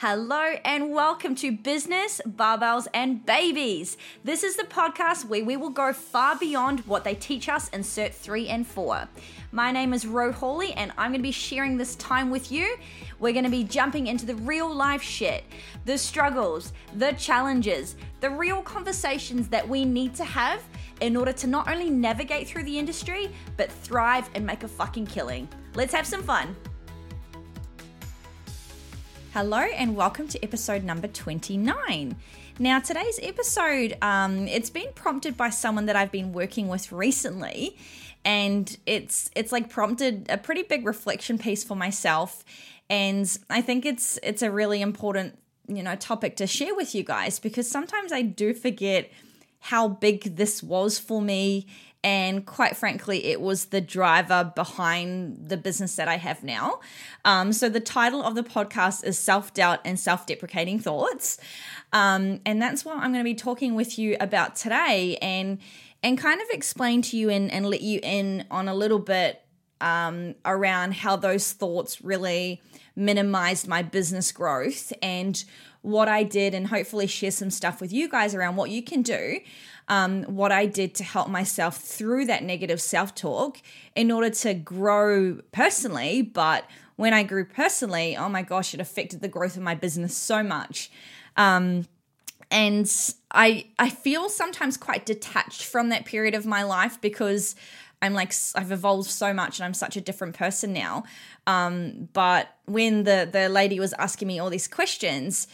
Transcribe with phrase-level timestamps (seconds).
[0.00, 3.96] Hello and welcome to Business, Barbells, and Babies.
[4.22, 7.80] This is the podcast where we will go far beyond what they teach us in
[7.80, 9.08] Cert 3 and 4.
[9.50, 12.76] My name is Ro Hawley and I'm going to be sharing this time with you.
[13.18, 15.42] We're going to be jumping into the real life shit,
[15.84, 20.62] the struggles, the challenges, the real conversations that we need to have
[21.00, 25.06] in order to not only navigate through the industry, but thrive and make a fucking
[25.06, 25.48] killing.
[25.74, 26.54] Let's have some fun.
[29.40, 32.16] Hello and welcome to episode number 29.
[32.58, 37.76] Now, today's episode, um, it's been prompted by someone that I've been working with recently,
[38.24, 42.44] and it's it's like prompted a pretty big reflection piece for myself,
[42.90, 47.04] and I think it's it's a really important you know topic to share with you
[47.04, 49.08] guys because sometimes I do forget
[49.60, 51.68] how big this was for me
[52.04, 56.80] and quite frankly, it was the driver behind the business that I have now.
[57.24, 61.38] Um, so, the title of the podcast is Self Doubt and Self Deprecating Thoughts.
[61.92, 65.58] Um, and that's what I'm going to be talking with you about today and
[66.02, 69.42] and kind of explain to you and, and let you in on a little bit
[69.80, 72.62] um, around how those thoughts really
[72.94, 75.44] minimized my business growth and
[75.82, 79.02] what I did, and hopefully share some stuff with you guys around what you can
[79.02, 79.40] do
[79.88, 83.58] um, what I did to help myself through that negative self talk
[83.96, 86.22] in order to grow personally.
[86.22, 86.64] But
[86.96, 90.42] when I grew personally, oh my gosh, it affected the growth of my business so
[90.42, 90.90] much.
[91.36, 91.86] Um,
[92.50, 92.90] and
[93.30, 97.54] I I feel sometimes quite detached from that period of my life because
[98.00, 101.04] I'm like I've evolved so much and I'm such a different person now.
[101.46, 105.48] Um, but when the the lady was asking me all these questions,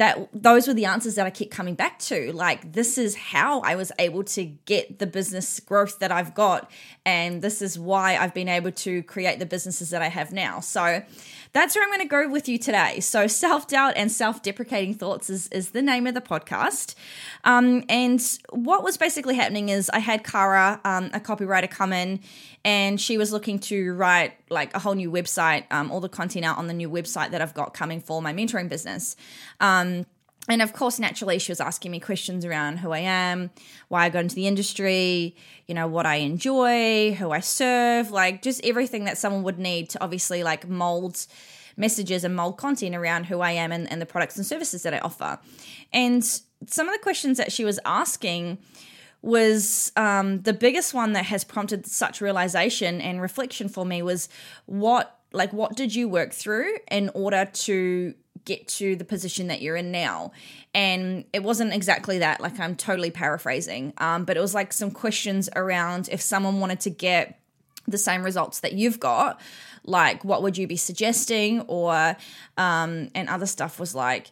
[0.00, 2.32] that those were the answers that I kept coming back to.
[2.32, 6.70] Like, this is how I was able to get the business growth that I've got.
[7.04, 10.60] And this is why I've been able to create the businesses that I have now.
[10.60, 11.02] So,
[11.52, 13.00] that's where I'm going to go with you today.
[13.00, 16.94] So, self doubt and self deprecating thoughts is, is the name of the podcast.
[17.44, 22.20] Um, and what was basically happening is I had Kara, um, a copywriter, come in
[22.64, 26.44] and she was looking to write like a whole new website, um, all the content
[26.44, 29.16] out on the new website that I've got coming for my mentoring business.
[29.60, 29.89] Um,
[30.48, 33.50] and of course, naturally, she was asking me questions around who I am,
[33.88, 35.36] why I got into the industry,
[35.66, 39.90] you know, what I enjoy, who I serve, like just everything that someone would need
[39.90, 41.26] to obviously like mold
[41.76, 44.94] messages and mold content around who I am and, and the products and services that
[44.94, 45.38] I offer.
[45.92, 48.58] And some of the questions that she was asking
[49.22, 54.28] was um, the biggest one that has prompted such realization and reflection for me was
[54.66, 58.14] what like what did you work through in order to
[58.54, 60.32] get to the position that you're in now.
[60.74, 64.90] And it wasn't exactly that like i'm totally paraphrasing um, but it was like some
[64.92, 67.40] questions around if someone wanted to get
[67.88, 69.40] the same results that you've got
[69.84, 71.62] like what would you be suggesting?
[71.62, 72.16] Or
[72.56, 74.30] um, and other stuff was like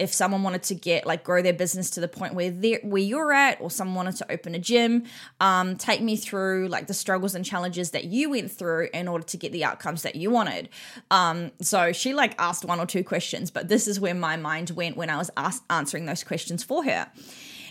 [0.00, 3.02] if someone wanted to get like grow their business to the point where they're where
[3.02, 5.04] you're at or someone wanted to open a gym
[5.40, 9.24] um, take me through like the struggles and challenges that you went through in order
[9.24, 10.68] to get the outcomes that you wanted.
[11.10, 14.70] Um, so she like asked one or two questions but this is where my mind
[14.70, 17.10] went when i was asked, answering those questions for her.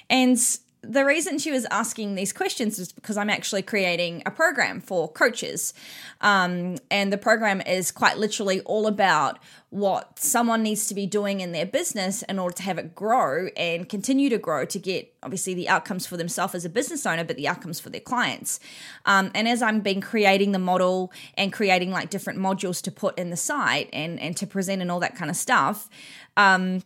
[0.09, 0.39] And
[0.81, 5.11] the reason she was asking these questions is because I'm actually creating a program for
[5.11, 5.73] coaches.
[6.21, 9.39] Um, and the program is quite literally all about
[9.71, 13.47] what someone needs to be doing in their business in order to have it grow
[13.55, 17.23] and continue to grow to get obviously the outcomes for themselves as a business owner,
[17.23, 18.59] but the outcomes for their clients.
[19.05, 23.17] Um, and as I'm been creating the model and creating like different modules to put
[23.19, 25.89] in the site and, and to present and all that kind of stuff,
[26.37, 26.81] um,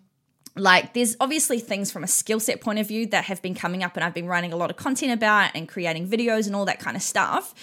[0.56, 3.84] like there's obviously things from a skill set point of view that have been coming
[3.84, 6.66] up and I've been writing a lot of content about and creating videos and all
[6.66, 7.54] that kind of stuff.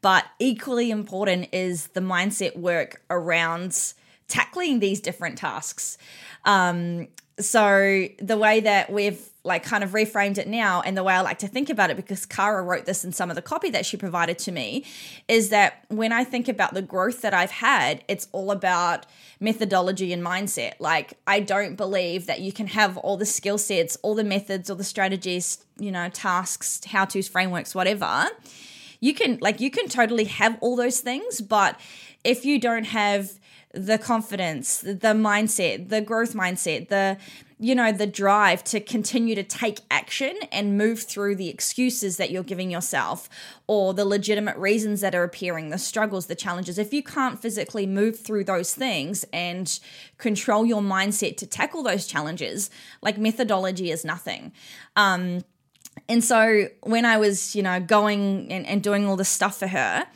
[0.00, 3.94] But equally important is the mindset work around
[4.28, 5.98] tackling these different tasks.
[6.44, 7.08] Um,
[7.38, 11.20] so the way that we've like kind of reframed it now and the way I
[11.20, 13.86] like to think about it because Kara wrote this in some of the copy that
[13.86, 14.84] she provided to me
[15.28, 19.06] is that when I think about the growth that I've had it's all about
[19.38, 20.74] methodology and mindset.
[20.80, 24.68] Like I don't believe that you can have all the skill sets all the methods
[24.68, 28.26] all the strategies you know tasks how to's frameworks whatever.
[29.00, 31.78] You can like you can totally have all those things but
[32.24, 33.38] if you don't have
[33.76, 37.18] the confidence, the mindset, the growth mindset, the
[37.58, 42.30] you know, the drive to continue to take action and move through the excuses that
[42.30, 43.30] you're giving yourself
[43.66, 46.76] or the legitimate reasons that are appearing, the struggles, the challenges.
[46.76, 49.80] If you can't physically move through those things and
[50.18, 52.68] control your mindset to tackle those challenges,
[53.00, 54.52] like methodology is nothing.
[54.94, 55.42] Um,
[56.10, 59.68] and so when I was, you know, going and, and doing all this stuff for
[59.68, 60.06] her,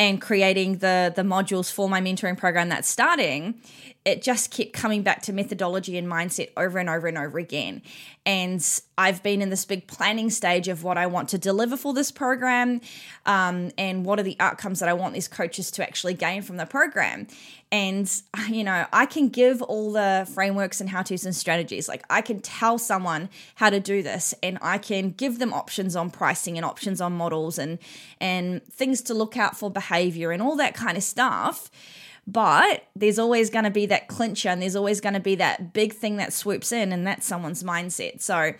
[0.00, 3.60] and creating the the modules for my mentoring program that's starting
[4.04, 7.82] it just kept coming back to methodology and mindset over and over and over again.
[8.24, 8.66] And
[8.96, 12.10] I've been in this big planning stage of what I want to deliver for this
[12.10, 12.80] program
[13.26, 16.56] um, and what are the outcomes that I want these coaches to actually gain from
[16.56, 17.26] the program.
[17.72, 18.10] And,
[18.48, 21.88] you know, I can give all the frameworks and how to's and strategies.
[21.88, 25.96] Like, I can tell someone how to do this and I can give them options
[25.96, 27.78] on pricing and options on models and,
[28.20, 31.70] and things to look out for behavior and all that kind of stuff.
[32.26, 35.72] But there's always going to be that clincher and there's always going to be that
[35.72, 38.20] big thing that swoops in, and that's someone's mindset.
[38.20, 38.52] So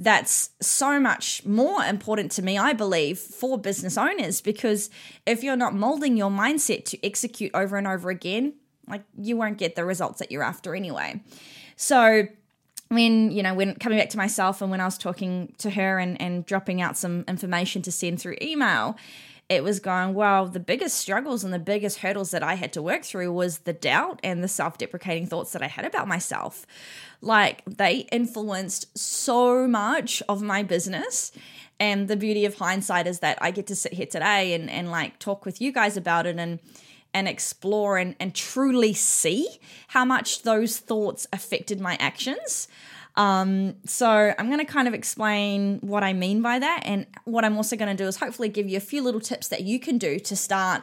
[0.00, 4.88] that's so much more important to me, I believe, for business owners because
[5.26, 8.54] if you're not molding your mindset to execute over and over again,
[8.88, 11.20] like you won't get the results that you're after anyway.
[11.76, 12.26] So,
[12.88, 16.00] when you know when coming back to myself and when i was talking to her
[16.00, 18.96] and, and dropping out some information to send through email
[19.50, 22.80] it was going, well, the biggest struggles and the biggest hurdles that I had to
[22.80, 26.64] work through was the doubt and the self deprecating thoughts that I had about myself.
[27.20, 31.32] Like they influenced so much of my business.
[31.80, 34.88] And the beauty of hindsight is that I get to sit here today and, and
[34.88, 36.60] like talk with you guys about it and
[37.12, 39.58] and explore and, and truly see
[39.88, 42.68] how much those thoughts affected my actions.
[43.20, 46.84] Um, so I'm going to kind of explain what I mean by that.
[46.86, 49.48] And what I'm also going to do is hopefully give you a few little tips
[49.48, 50.82] that you can do to start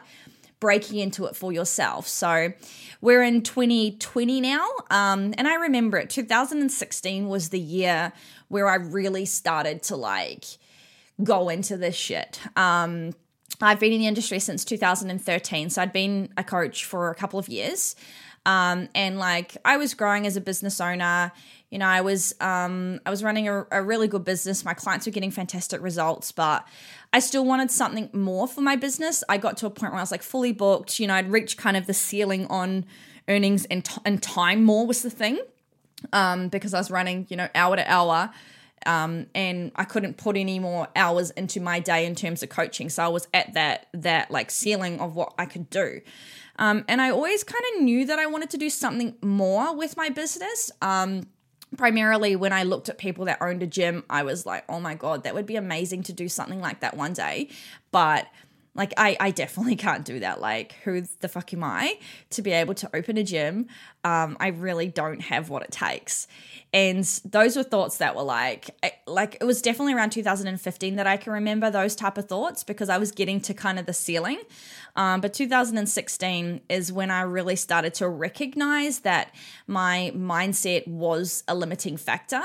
[0.60, 2.06] breaking into it for yourself.
[2.06, 2.52] So
[3.00, 4.68] we're in 2020 now.
[4.88, 8.12] Um, and I remember it, 2016 was the year
[8.46, 10.44] where I really started to like
[11.24, 12.40] go into this shit.
[12.54, 13.14] Um,
[13.60, 15.70] I've been in the industry since 2013.
[15.70, 17.96] So I'd been a coach for a couple of years.
[18.46, 21.32] Um, and like I was growing as a business owner
[21.70, 24.64] you know, I was um, I was running a, a really good business.
[24.64, 26.66] My clients were getting fantastic results, but
[27.12, 29.22] I still wanted something more for my business.
[29.28, 30.98] I got to a point where I was like fully booked.
[30.98, 32.86] You know, I'd reached kind of the ceiling on
[33.28, 35.38] earnings and, t- and time more was the thing
[36.12, 38.30] um, because I was running, you know, hour to hour.
[38.86, 42.88] Um, and I couldn't put any more hours into my day in terms of coaching.
[42.88, 46.00] So I was at that that like ceiling of what I could do.
[46.58, 49.96] Um, and I always kind of knew that I wanted to do something more with
[49.96, 50.70] my business.
[50.80, 51.26] Um,
[51.76, 54.94] primarily when I looked at people that owned a gym, I was like, oh my
[54.94, 57.48] God, that would be amazing to do something like that one day.
[57.90, 58.26] But
[58.78, 60.40] like I, I definitely can't do that.
[60.40, 61.98] Like, who the fuck am I
[62.30, 63.66] to be able to open a gym?
[64.04, 66.28] Um, I really don't have what it takes.
[66.72, 68.70] And those were thoughts that were like,
[69.06, 72.90] like it was definitely around 2015 that I can remember those type of thoughts because
[72.90, 74.40] I was getting to kind of the ceiling.
[74.94, 79.34] Um, but 2016 is when I really started to recognize that
[79.66, 82.42] my mindset was a limiting factor.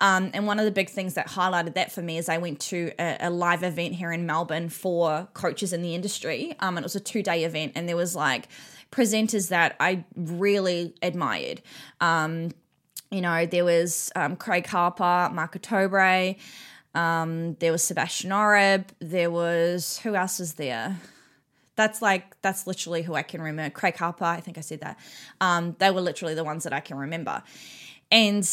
[0.00, 2.58] Um, and one of the big things that highlighted that for me is I went
[2.60, 6.54] to a, a live event here in Melbourne for coaches in the industry.
[6.60, 8.48] Um, and it was a two day event, and there was like
[8.90, 11.62] presenters that I really admired.
[12.00, 12.50] Um,
[13.10, 16.36] you know, there was um, Craig Harper, Mark Otobre,
[16.94, 21.00] um, there was Sebastian Oreb, there was who else was there?
[21.76, 23.72] That's like that's literally who I can remember.
[23.72, 24.98] Craig Harper, I think I said that.
[25.40, 27.42] Um, they were literally the ones that I can remember.
[28.10, 28.48] And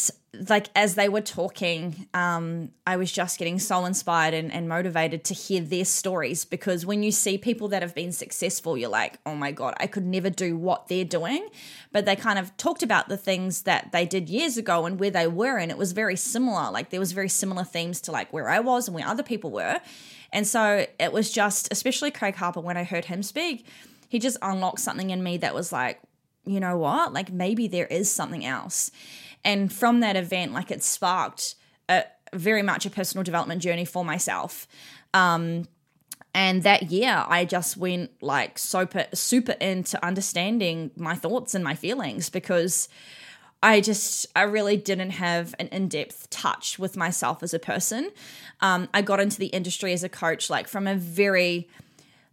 [0.48, 5.24] like as they were talking, um, I was just getting so inspired and, and motivated
[5.24, 9.18] to hear their stories because when you see people that have been successful, you're like,
[9.26, 11.48] oh my God, I could never do what they're doing.
[11.92, 15.10] But they kind of talked about the things that they did years ago and where
[15.10, 16.70] they were, and it was very similar.
[16.70, 19.50] Like there was very similar themes to like where I was and where other people
[19.50, 19.80] were.
[20.32, 23.66] And so it was just, especially Craig Harper, when I heard him speak,
[24.08, 26.00] he just unlocked something in me that was like,
[26.44, 27.12] you know what?
[27.12, 28.90] Like maybe there is something else.
[29.44, 31.54] And from that event, like it sparked
[31.88, 32.04] a,
[32.34, 34.66] very much a personal development journey for myself.
[35.14, 35.66] Um,
[36.34, 41.74] and that year, I just went like super, super into understanding my thoughts and my
[41.74, 42.88] feelings because
[43.62, 48.10] I just, I really didn't have an in depth touch with myself as a person.
[48.60, 51.68] Um, I got into the industry as a coach, like from a very,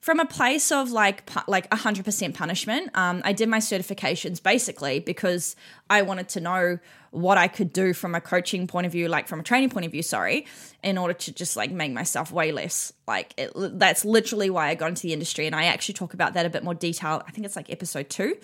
[0.06, 5.56] from a place of like like 100% punishment um, i did my certifications basically because
[5.90, 6.78] i wanted to know
[7.10, 9.84] what i could do from a coaching point of view like from a training point
[9.84, 10.46] of view sorry
[10.84, 14.76] in order to just like make myself way less like it, that's literally why i
[14.76, 15.48] got into the industry.
[15.48, 18.08] And i actually talk about that a bit more detail i think it's like episode
[18.08, 18.38] two.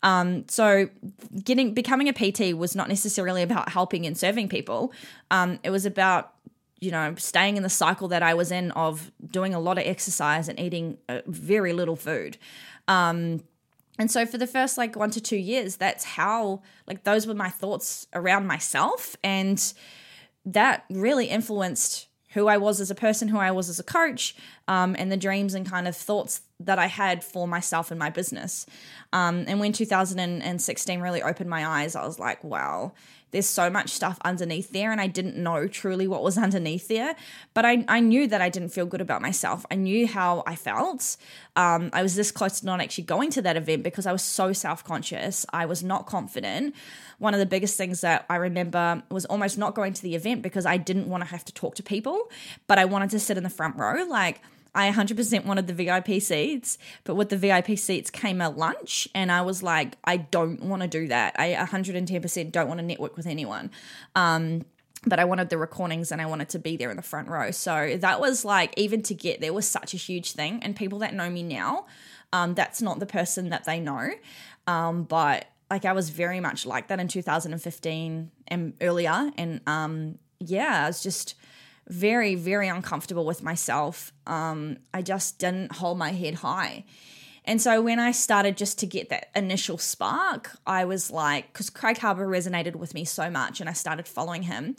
[0.00, 0.88] Um, so
[1.42, 4.92] getting becoming a pt was not necessarily about helping and serving people.
[5.30, 6.34] Um, it was about
[6.80, 9.84] you know, staying in the cycle that I was in of doing a lot of
[9.86, 12.38] exercise and eating uh, very little food.
[12.86, 13.42] Um,
[13.98, 17.34] and so for the first like one to two years, that's how, like, those were
[17.34, 19.16] my thoughts around myself.
[19.24, 19.60] And
[20.44, 24.36] that really influenced who I was as a person, who I was as a coach,
[24.68, 28.10] um, and the dreams and kind of thoughts that I had for myself and my
[28.10, 28.66] business.
[29.12, 32.92] Um, and when 2016 really opened my eyes, I was like, wow,
[33.30, 34.90] there's so much stuff underneath there.
[34.90, 37.16] And I didn't know truly what was underneath there.
[37.54, 39.66] But I, I knew that I didn't feel good about myself.
[39.70, 41.16] I knew how I felt.
[41.56, 44.22] Um, I was this close to not actually going to that event because I was
[44.22, 45.44] so self conscious.
[45.52, 46.74] I was not confident.
[47.18, 50.42] One of the biggest things that I remember was almost not going to the event
[50.42, 52.30] because I didn't want to have to talk to people,
[52.66, 54.04] but I wanted to sit in the front row.
[54.04, 54.40] Like,
[54.74, 59.32] I 100% wanted the VIP seats, but with the VIP seats came a lunch, and
[59.32, 61.34] I was like, I don't want to do that.
[61.38, 63.70] I 110% don't want to network with anyone.
[64.14, 64.64] Um,
[65.06, 67.50] but I wanted the recordings and I wanted to be there in the front row.
[67.50, 70.60] So that was like, even to get there was such a huge thing.
[70.62, 71.86] And people that know me now,
[72.32, 74.10] um, that's not the person that they know.
[74.66, 79.30] Um, but like I was very much like that in 2015 and earlier.
[79.36, 81.34] And um, yeah, I was just
[81.88, 84.12] very, very uncomfortable with myself.
[84.26, 86.84] Um, I just didn't hold my head high.
[87.44, 91.70] And so when I started just to get that initial spark, I was like, because
[91.70, 94.76] Craig Harper resonated with me so much, and I started following him.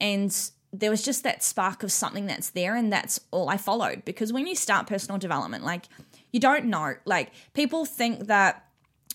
[0.00, 0.36] And
[0.72, 4.04] there was just that spark of something that's there, and that's all I followed.
[4.04, 5.84] Because when you start personal development, like,
[6.32, 8.64] you don't know, like, people think that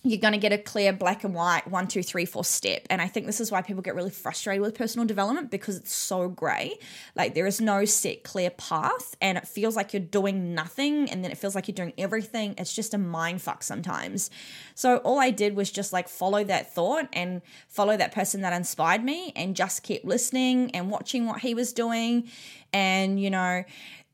[0.05, 2.85] you're going to get a clear black and white one, two, three, four step.
[2.91, 5.91] And I think this is why people get really frustrated with personal development because it's
[5.91, 6.77] so gray.
[7.15, 11.23] Like there is no set clear path and it feels like you're doing nothing and
[11.23, 12.53] then it feels like you're doing everything.
[12.59, 14.29] It's just a mind fuck sometimes.
[14.75, 18.53] So all I did was just like follow that thought and follow that person that
[18.53, 22.29] inspired me and just keep listening and watching what he was doing
[22.71, 23.63] and, you know,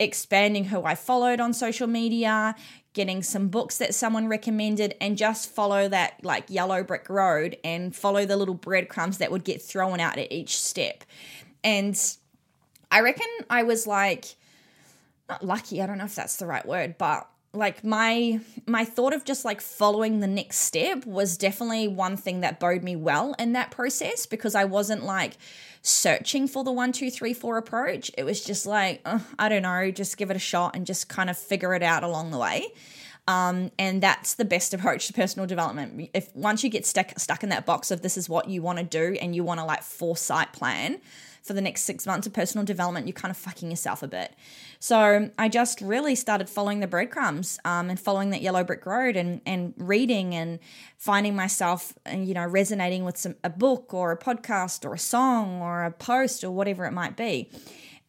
[0.01, 2.55] expanding who I followed on social media,
[2.93, 7.95] getting some books that someone recommended and just follow that like yellow brick road and
[7.95, 11.03] follow the little breadcrumbs that would get thrown out at each step.
[11.63, 11.97] And
[12.91, 14.35] I reckon I was like
[15.29, 19.13] not lucky, I don't know if that's the right word, but like my my thought
[19.13, 23.35] of just like following the next step was definitely one thing that bode me well
[23.37, 25.37] in that process because I wasn't like
[25.81, 28.11] searching for the one, two, three, four approach.
[28.17, 31.09] It was just like, uh, I don't know, just give it a shot and just
[31.09, 32.67] kind of figure it out along the way.
[33.27, 36.09] Um, and that's the best approach to personal development.
[36.13, 38.79] If once you get stuck stuck in that box of this is what you want
[38.79, 40.99] to do and you want to like foresight plan,
[41.41, 44.35] for the next six months of personal development, you're kind of fucking yourself a bit.
[44.79, 49.15] So I just really started following the breadcrumbs um, and following that yellow brick road
[49.15, 50.59] and and reading and
[50.97, 54.99] finding myself, uh, you know, resonating with some a book or a podcast or a
[54.99, 57.49] song or a post or whatever it might be.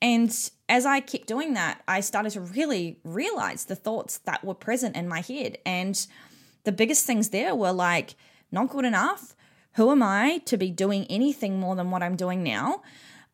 [0.03, 0.31] And
[0.69, 4.97] as I kept doing that, I started to really realize the thoughts that were present
[4.97, 5.59] in my head.
[5.65, 6.05] And
[6.65, 8.17] the biggest things there were like,
[8.51, 9.37] not good enough.
[9.75, 12.83] Who am I to be doing anything more than what I'm doing now?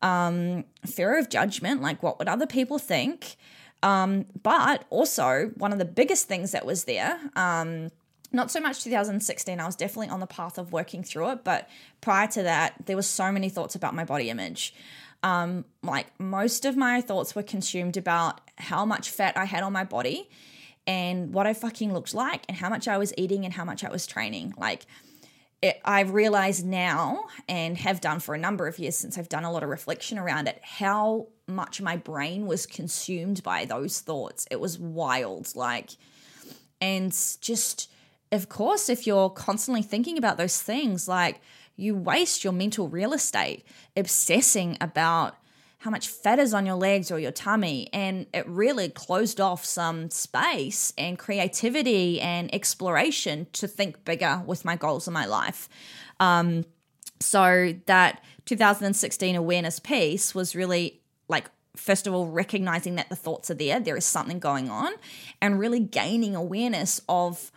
[0.01, 3.35] Um, fear of judgment, like what would other people think?
[3.81, 7.89] Um, but also, one of the biggest things that was there, um,
[8.31, 11.67] not so much 2016, I was definitely on the path of working through it, but
[12.01, 14.73] prior to that, there was so many thoughts about my body image.
[15.23, 19.73] Um, like most of my thoughts were consumed about how much fat I had on
[19.73, 20.29] my body
[20.87, 23.83] and what I fucking looked like and how much I was eating and how much
[23.83, 24.53] I was training.
[24.57, 24.85] Like,
[25.61, 29.43] it, I've realized now and have done for a number of years since I've done
[29.43, 34.47] a lot of reflection around it how much my brain was consumed by those thoughts.
[34.49, 35.55] It was wild.
[35.55, 35.91] Like,
[36.79, 37.11] and
[37.41, 37.91] just,
[38.31, 41.41] of course, if you're constantly thinking about those things, like
[41.75, 43.65] you waste your mental real estate
[43.97, 45.35] obsessing about
[45.79, 47.89] how much fat is on your legs or your tummy.
[47.93, 54.65] And it really closed off some space and creativity and exploration to think bigger with
[54.65, 55.69] my goals in my life.
[56.19, 56.65] Um,
[57.21, 63.51] so that 2016 awareness piece was really like first of all recognizing that the thoughts
[63.51, 64.91] are there there is something going on
[65.41, 67.51] and really gaining awareness of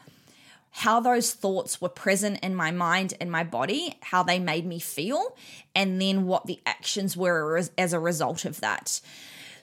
[0.73, 4.79] how those thoughts were present in my mind and my body, how they made me
[4.79, 5.37] feel,
[5.75, 9.01] and then what the actions were as a result of that.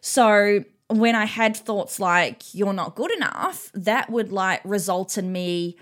[0.02, 5.32] So, when I had thoughts like, you're not good enough, that would like result in
[5.32, 5.78] me.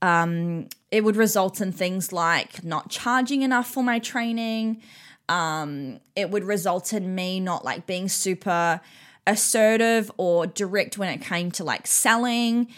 [0.00, 4.82] Um, it would result in things like not charging enough for my training.
[5.28, 8.80] Um, it would result in me not like being super
[9.26, 12.68] assertive or direct when it came to like selling.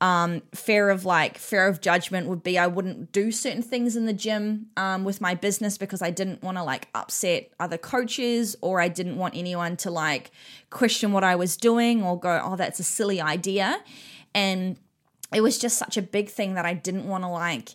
[0.00, 4.04] Um, fear of like fear of judgment would be I wouldn't do certain things in
[4.04, 8.54] the gym um, with my business because I didn't want to like upset other coaches
[8.60, 10.30] or I didn't want anyone to like
[10.68, 13.80] question what I was doing or go, oh, that's a silly idea.
[14.34, 14.76] And
[15.32, 17.70] it was just such a big thing that I didn't want to like,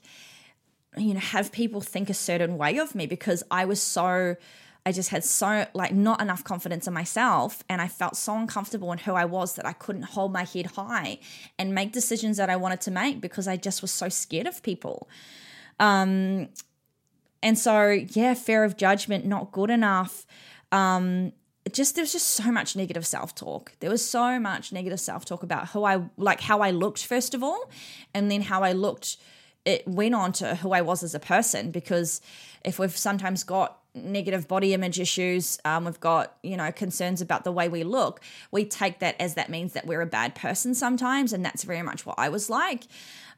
[0.97, 4.35] you know, have people think a certain way of me because I was so
[4.85, 8.91] I just had so like not enough confidence in myself and I felt so uncomfortable
[8.91, 11.19] in who I was that I couldn't hold my head high
[11.57, 14.63] and make decisions that I wanted to make because I just was so scared of
[14.63, 15.09] people.
[15.79, 16.49] Um
[17.41, 20.25] and so yeah, fear of judgment, not good enough.
[20.71, 21.33] Um
[21.71, 23.73] just there was just so much negative self-talk.
[23.79, 27.43] There was so much negative self-talk about who I like how I looked first of
[27.43, 27.69] all
[28.13, 29.17] and then how I looked
[29.65, 32.21] it went on to who I was as a person because
[32.63, 37.43] if we've sometimes got negative body image issues, um, we've got, you know, concerns about
[37.43, 40.73] the way we look, we take that as that means that we're a bad person
[40.73, 41.33] sometimes.
[41.33, 42.85] And that's very much what I was like.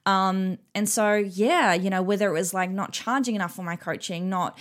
[0.05, 3.75] Um, and so, yeah, you know, whether it was like not charging enough for my
[3.75, 4.57] coaching, not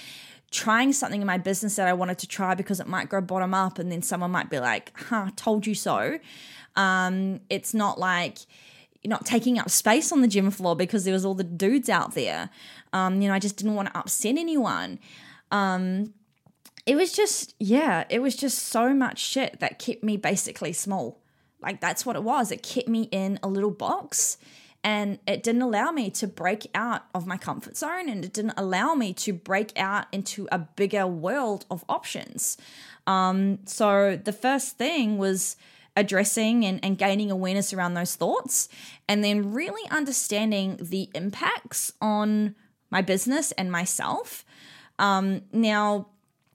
[0.50, 3.54] trying something in my business that I wanted to try because it might go bottom
[3.54, 6.18] up and then someone might be like, huh, told you so.
[6.76, 8.38] Um, it's not like,
[9.04, 12.14] not taking up space on the gym floor because there was all the dudes out
[12.14, 12.50] there.
[12.92, 14.98] Um, you know, I just didn't want to upset anyone.
[15.50, 16.12] Um,
[16.86, 21.20] it was just, yeah, it was just so much shit that kept me basically small.
[21.62, 22.50] Like that's what it was.
[22.50, 24.38] It kept me in a little box
[24.82, 28.54] and it didn't allow me to break out of my comfort zone and it didn't
[28.56, 32.56] allow me to break out into a bigger world of options.
[33.06, 35.56] Um, so the first thing was
[35.96, 38.68] addressing and, and gaining awareness around those thoughts
[39.08, 42.54] and then really understanding the impacts on
[42.90, 44.44] my business and myself
[45.00, 46.08] um, now,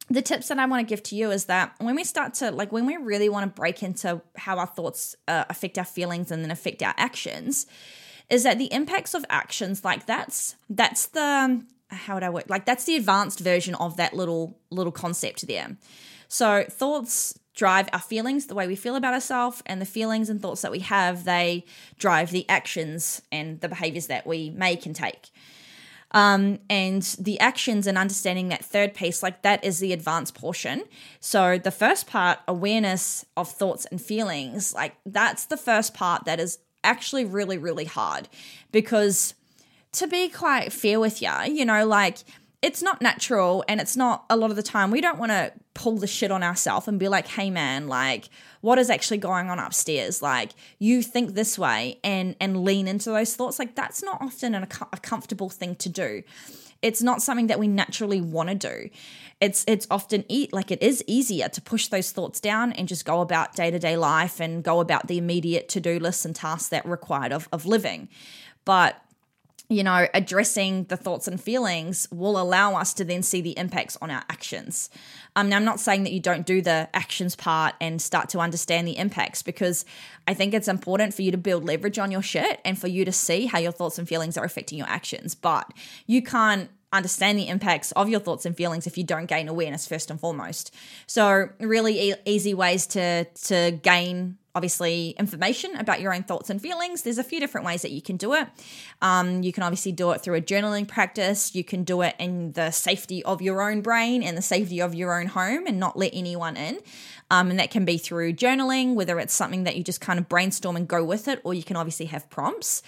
[0.08, 2.51] the tips that I want to give to you is that when we start to,
[2.51, 6.32] like, when we really want to break into how our thoughts uh, affect our feelings
[6.32, 7.65] and then affect our actions,
[8.30, 12.46] is that the impacts of actions, like, that's, that's the, how would I work?
[12.48, 15.75] Like, that's the advanced version of that little, little concept there.
[16.27, 20.42] So, thoughts drive our feelings, the way we feel about ourselves, and the feelings and
[20.42, 21.66] thoughts that we have, they
[21.98, 25.30] drive the actions and the behaviors that we make and take.
[26.12, 30.84] Um, and the actions and understanding that third piece, like that is the advanced portion.
[31.20, 36.40] So the first part, awareness of thoughts and feelings, like that's the first part that
[36.40, 38.30] is actually really, really hard
[38.72, 39.34] because
[39.94, 42.20] to be quite fair with you, you know, like
[42.65, 44.89] it's not natural and it's not a lot of the time.
[44.89, 48.30] We don't want to pull the shit on ourselves and be like hey man like
[48.62, 50.23] what is actually going on upstairs?
[50.23, 53.60] Like you think this way and and lean into those thoughts.
[53.60, 56.23] Like that's not often a, a comfortable thing to do.
[56.82, 58.89] It's not something that we naturally want to do.
[59.39, 63.06] It's it's often eat like it is easier to push those thoughts down and just
[63.06, 67.32] go about day-to-day life and go about the immediate to-do lists and tasks that required
[67.32, 68.10] of, of living.
[68.65, 68.99] But
[69.69, 73.97] you know, addressing the thoughts and feelings will allow us to then see the impacts
[74.01, 74.89] on our actions.
[75.36, 78.39] Um, now, I'm not saying that you don't do the actions part and start to
[78.39, 79.84] understand the impacts because
[80.28, 83.06] I think it's important for you to build leverage on your shit and for you
[83.06, 85.34] to see how your thoughts and feelings are affecting your actions.
[85.34, 85.71] But
[86.06, 89.88] you can't understand the impacts of your thoughts and feelings if you don't gain awareness
[89.88, 90.73] first and foremost.
[91.08, 96.62] So, really e- easy ways to to gain obviously information about your own thoughts and
[96.62, 97.02] feelings.
[97.02, 98.48] There's a few different ways that you can do it.
[99.02, 101.54] Um, you can obviously do it through a journaling practice.
[101.54, 104.96] You can do it in the safety of your own brain and the safety of
[104.96, 106.80] your own home and not let anyone in.
[107.30, 110.30] Um, and that can be through journaling, whether it's something that you just kind of
[110.30, 112.82] brainstorm and go with it, or you can obviously have prompts.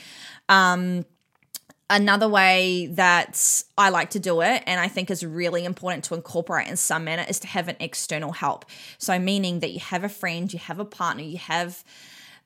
[0.47, 1.05] Um,
[1.89, 6.15] Another way that I like to do it, and I think is really important to
[6.15, 8.65] incorporate in some manner, is to have an external help.
[8.97, 11.85] So, meaning that you have a friend, you have a partner, you have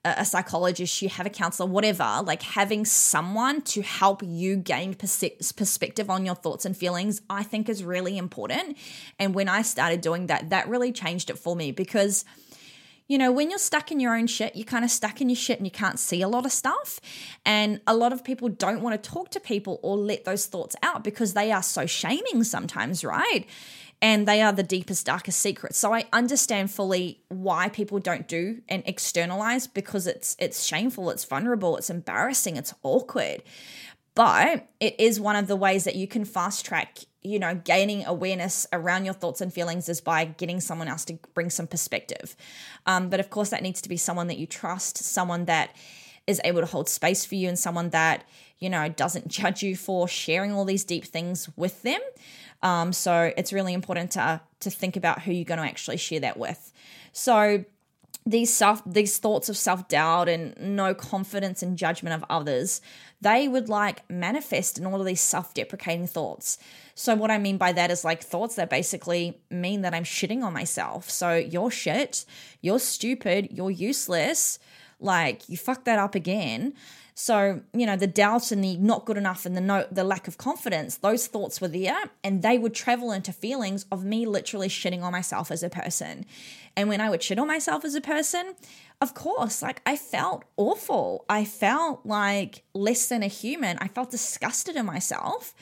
[0.03, 6.09] a psychologist, you have a counselor, whatever, like having someone to help you gain perspective
[6.09, 8.77] on your thoughts and feelings, I think is really important.
[9.19, 12.25] And when I started doing that, that really changed it for me because
[13.11, 15.35] you know, when you're stuck in your own shit, you're kind of stuck in your
[15.35, 17.01] shit and you can't see a lot of stuff.
[17.45, 20.77] And a lot of people don't want to talk to people or let those thoughts
[20.81, 23.45] out because they are so shaming sometimes, right?
[24.01, 25.77] And they are the deepest, darkest secrets.
[25.77, 31.25] So I understand fully why people don't do and externalize because it's it's shameful, it's
[31.25, 33.43] vulnerable, it's embarrassing, it's awkward.
[34.15, 38.05] But it is one of the ways that you can fast track you know, gaining
[38.05, 42.35] awareness around your thoughts and feelings is by getting someone else to bring some perspective.
[42.85, 45.75] Um, but of course, that needs to be someone that you trust, someone that
[46.27, 48.23] is able to hold space for you, and someone that,
[48.59, 52.01] you know, doesn't judge you for sharing all these deep things with them.
[52.63, 56.19] Um, so it's really important to to think about who you're going to actually share
[56.19, 56.71] that with.
[57.11, 57.65] So
[58.25, 62.81] these self these thoughts of self-doubt and no confidence and judgment of others
[63.21, 66.57] they would like manifest in all of these self-deprecating thoughts
[66.93, 70.43] so what i mean by that is like thoughts that basically mean that i'm shitting
[70.43, 72.25] on myself so you're shit
[72.61, 74.59] you're stupid you're useless
[75.01, 76.73] Like, you fucked that up again.
[77.13, 80.27] So, you know, the doubt and the not good enough and the no, the lack
[80.27, 84.69] of confidence, those thoughts were there and they would travel into feelings of me literally
[84.69, 86.25] shitting on myself as a person.
[86.75, 88.53] And when I would shit on myself as a person,
[89.01, 91.25] of course, like I felt awful.
[91.29, 93.77] I felt like less than a human.
[93.79, 95.53] I felt disgusted in myself.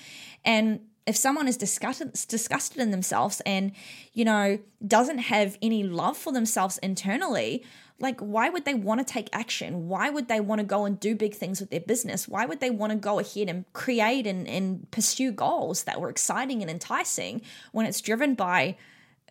[0.45, 3.71] And if someone is disgusted disgusted in themselves and
[4.13, 7.63] you know doesn't have any love for themselves internally
[7.99, 10.99] like why would they want to take action why would they want to go and
[10.99, 14.27] do big things with their business why would they want to go ahead and create
[14.27, 17.41] and, and pursue goals that were exciting and enticing
[17.71, 18.77] when it's driven by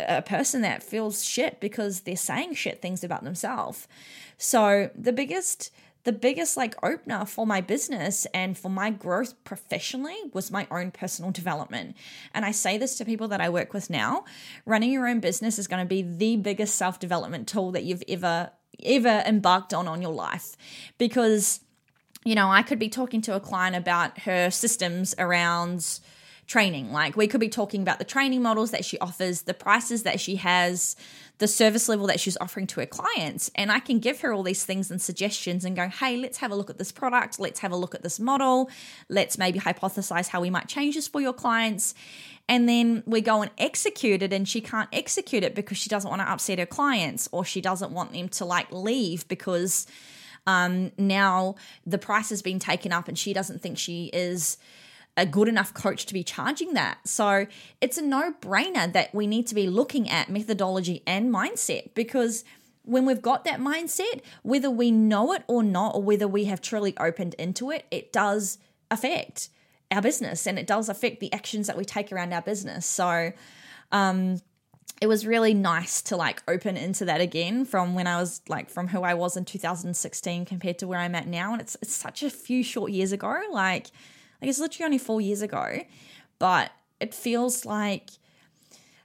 [0.01, 3.89] a person that feels shit because they're saying shit things about themselves
[4.37, 5.71] so the biggest
[6.05, 10.91] the biggest like opener for my business and for my growth professionally was my own
[10.91, 11.97] personal development.
[12.33, 14.25] And I say this to people that I work with now
[14.65, 18.03] running your own business is going to be the biggest self development tool that you've
[18.09, 20.57] ever, ever embarked on on your life
[20.97, 21.61] because
[22.25, 26.01] you know, I could be talking to a client about her systems around
[26.49, 26.91] training.
[26.91, 30.19] Like we could be talking about the training models that she offers, the prices that
[30.19, 30.97] she has,
[31.37, 33.51] the service level that she's offering to her clients.
[33.55, 36.51] And I can give her all these things and suggestions and go, hey, let's have
[36.51, 37.39] a look at this product.
[37.39, 38.71] Let's have a look at this model.
[39.09, 41.95] Let's maybe hypothesize how we might change this for your clients.
[42.49, 46.09] And then we go and execute it, and she can't execute it because she doesn't
[46.09, 49.87] want to upset her clients or she doesn't want them to like leave because
[50.47, 51.57] um, now
[51.87, 54.57] the price has been taken up and she doesn't think she is
[55.18, 56.98] a good enough coach to be charging that.
[57.07, 57.46] So
[57.81, 62.44] it's a no brainer that we need to be looking at methodology and mindset because
[62.85, 66.62] when we've got that mindset, whether we know it or not, or whether we have
[66.62, 68.59] truly opened into it, it does
[68.90, 69.50] affect
[69.90, 72.87] our business and it does affect the actions that we take around our business.
[72.87, 73.33] So,
[73.90, 74.40] um,
[75.00, 78.68] it was really nice to like open into that again from when I was like
[78.68, 81.52] from who I was in 2016 compared to where I'm at now.
[81.52, 83.40] And it's it's such a few short years ago.
[83.52, 83.92] Like
[84.40, 85.81] like it's literally only four years ago,
[86.38, 86.70] but
[87.01, 88.11] it feels like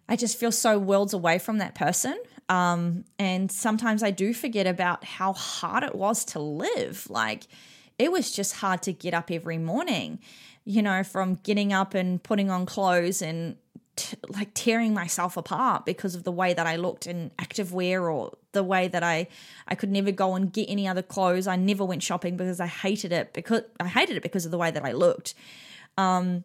[0.08, 2.18] I just feel so worlds away from that person.
[2.50, 7.08] Um, and sometimes I do forget about how hard it was to live.
[7.10, 7.44] Like
[7.98, 10.20] it was just hard to get up every morning,
[10.66, 13.56] you know, from getting up and putting on clothes and
[13.96, 18.36] t- like tearing myself apart because of the way that I looked in activewear or
[18.52, 19.28] the way that I
[19.68, 21.48] I could never go and get any other clothes.
[21.48, 24.58] I never went shopping because I hated it because I hated it because of the
[24.58, 25.34] way that I looked.
[25.98, 26.44] Um,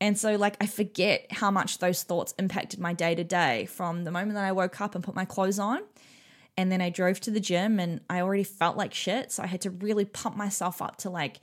[0.00, 4.04] and so like I forget how much those thoughts impacted my day to day from
[4.04, 5.82] the moment that I woke up and put my clothes on
[6.56, 9.46] and then I drove to the gym and I already felt like shit, so I
[9.46, 11.40] had to really pump myself up to like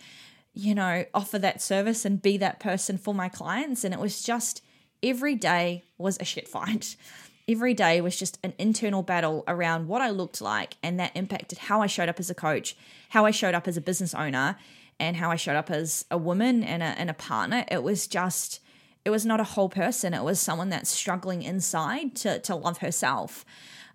[0.53, 4.21] you know, offer that service and be that person for my clients and it was
[4.21, 4.61] just
[5.03, 6.95] every day was a shit fight.
[7.47, 11.57] Every day was just an internal battle around what I looked like, and that impacted
[11.57, 12.77] how I showed up as a coach,
[13.09, 14.55] how I showed up as a business owner,
[14.99, 17.65] and how I showed up as a woman and a, and a partner.
[17.71, 18.59] It was just,
[19.03, 20.13] it was not a whole person.
[20.13, 23.43] It was someone that's struggling inside to, to love herself.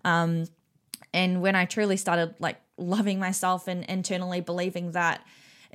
[0.03, 0.47] Um,
[1.13, 5.25] and when I truly started like loving myself and internally believing that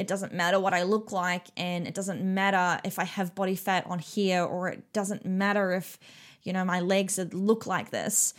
[0.01, 3.55] it doesn't matter what I look like, and it doesn't matter if I have body
[3.55, 5.99] fat on here, or it doesn't matter if,
[6.43, 8.33] you know, my legs look like this.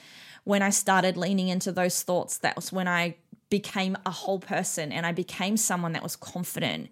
[0.43, 3.15] When I started leaning into those thoughts, that was when I
[3.52, 6.89] became a whole person and I became someone that was confident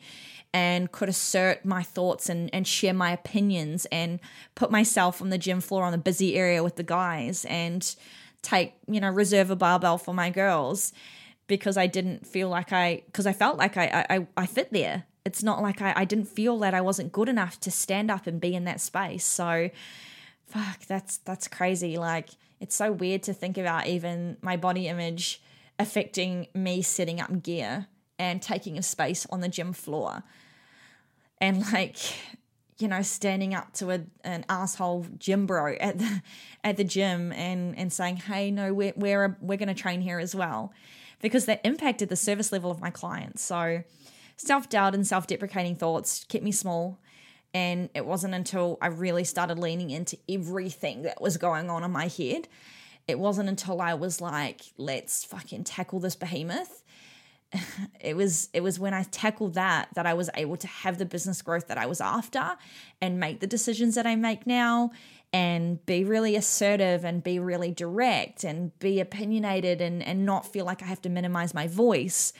[0.53, 4.19] and could assert my thoughts and, and share my opinions and
[4.53, 7.95] put myself on the gym floor on the busy area with the guys and
[8.43, 10.93] take, you know, reserve a barbell for my girls
[11.49, 15.03] because I didn't feel like I because I felt like I, I I fit there.
[15.25, 18.25] It's not like I, I didn't feel that I wasn't good enough to stand up
[18.25, 19.25] and be in that space.
[19.25, 19.69] So
[20.45, 21.97] fuck, that's that's crazy.
[21.97, 22.29] Like
[22.61, 25.41] it's so weird to think about even my body image
[25.77, 30.23] affecting me setting up gear and taking a space on the gym floor.
[31.41, 31.97] And like
[32.79, 36.21] you know, standing up to a, an asshole gym bro at the
[36.63, 40.19] at the gym and and saying, "Hey, no, we're we're we're going to train here
[40.19, 40.71] as well,"
[41.21, 43.41] because that impacted the service level of my clients.
[43.41, 43.83] So
[44.37, 46.99] self doubt and self deprecating thoughts kept me small.
[47.53, 51.91] And it wasn't until I really started leaning into everything that was going on in
[51.91, 52.47] my head.
[53.07, 56.83] It wasn't until I was like, let's fucking tackle this behemoth.
[57.99, 61.05] It was it was when I tackled that that I was able to have the
[61.05, 62.55] business growth that I was after
[63.01, 64.91] and make the decisions that I make now
[65.31, 70.65] and be really assertive and be really direct and be opinionated and, and not feel
[70.65, 72.33] like I have to minimize my voice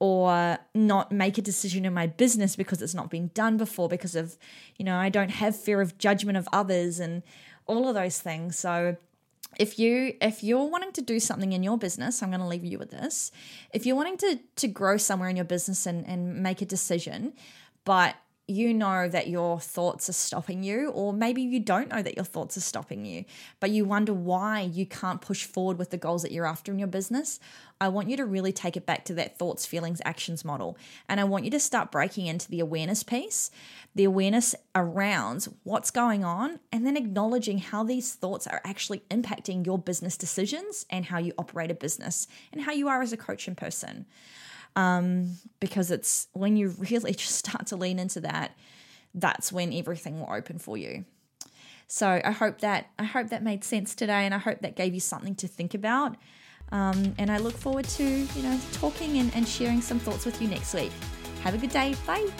[0.00, 4.16] or not make a decision in my business because it's not been done before because
[4.16, 4.36] of,
[4.76, 7.22] you know, I don't have fear of judgment of others and
[7.66, 8.58] all of those things.
[8.58, 8.96] So
[9.58, 12.64] if you if you're wanting to do something in your business i'm going to leave
[12.64, 13.30] you with this
[13.72, 17.32] if you're wanting to to grow somewhere in your business and and make a decision
[17.84, 18.16] but
[18.52, 22.24] you know that your thoughts are stopping you, or maybe you don't know that your
[22.24, 23.24] thoughts are stopping you,
[23.58, 26.78] but you wonder why you can't push forward with the goals that you're after in
[26.78, 27.40] your business,
[27.80, 30.78] I want you to really take it back to that thoughts, feelings, actions model.
[31.08, 33.50] And I want you to start breaking into the awareness piece,
[33.94, 39.66] the awareness around what's going on, and then acknowledging how these thoughts are actually impacting
[39.66, 43.16] your business decisions and how you operate a business and how you are as a
[43.16, 44.06] coach and person
[44.76, 48.56] um, because it's when you really just start to lean into that,
[49.14, 51.04] that's when everything will open for you.
[51.86, 54.94] So I hope that I hope that made sense today, and I hope that gave
[54.94, 56.16] you something to think about.
[56.70, 60.40] Um, and I look forward to you know talking and, and sharing some thoughts with
[60.40, 60.92] you next week.
[61.42, 61.94] Have a good day.
[62.06, 62.30] Bye.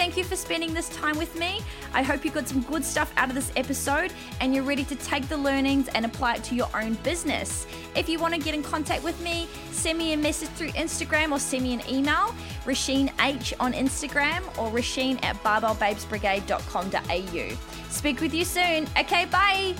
[0.00, 1.60] Thank you for spending this time with me.
[1.92, 4.96] I hope you got some good stuff out of this episode and you're ready to
[4.96, 7.66] take the learnings and apply it to your own business.
[7.94, 11.32] If you want to get in contact with me, send me a message through Instagram
[11.32, 12.34] or send me an email,
[12.64, 17.90] Rasheen H on Instagram or Rasheen at barbellbabesbrigade.com.au.
[17.90, 18.86] Speak with you soon.
[18.98, 19.74] Okay, bye.